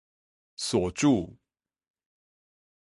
[0.57, 1.35] 鎖住